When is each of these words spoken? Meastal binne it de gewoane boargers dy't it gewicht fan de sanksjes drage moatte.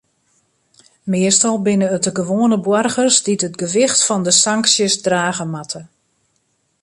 Meastal 1.13 1.55
binne 1.65 1.87
it 1.97 2.05
de 2.07 2.11
gewoane 2.19 2.57
boargers 2.65 3.17
dy't 3.25 3.45
it 3.47 3.59
gewicht 3.61 4.01
fan 4.07 4.25
de 4.27 4.33
sanksjes 4.43 4.95
drage 5.05 5.45
moatte. 5.53 5.81